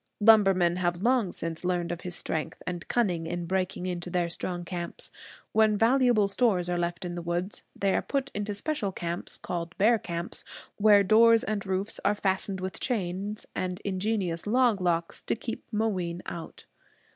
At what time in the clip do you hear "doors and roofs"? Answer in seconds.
11.03-11.99